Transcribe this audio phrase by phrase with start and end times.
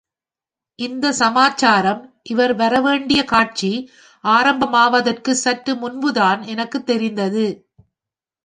[0.79, 1.99] இந்த சமாச்சாரம்
[2.23, 3.71] இவர் வரவேண்டிய காட்சி
[4.23, 7.45] ஆரம்பமாவதற்குச் சற்று முன்புதான் எனக்குத் தெரிந்தது.